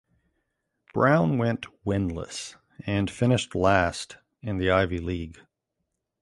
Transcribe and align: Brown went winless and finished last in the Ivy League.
Brown 0.95 1.37
went 1.37 1.67
winless 1.85 2.55
and 2.87 3.07
finished 3.07 3.53
last 3.53 4.17
in 4.41 4.57
the 4.57 4.71
Ivy 4.71 4.97
League. 4.97 5.37